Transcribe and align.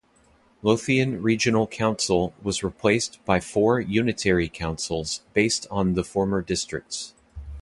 Lothian 0.63 1.21
Regional 1.21 1.67
Council 1.67 2.33
was 2.41 2.63
replaced 2.63 3.23
by 3.23 3.39
four 3.39 3.79
unitary 3.79 4.49
councils 4.49 5.21
based 5.35 5.67
on 5.69 5.93
the 5.93 6.03
former 6.03 6.41
districts. 6.41 7.13